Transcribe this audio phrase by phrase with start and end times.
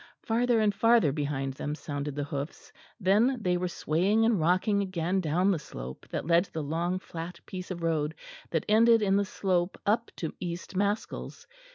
[0.23, 5.21] Farther and farther behind them sounded the hoofs; then they were swaying and rocking again
[5.21, 8.15] down the slope that led to the long flat piece of road
[8.49, 11.45] that ended in the slope up to East Maskells.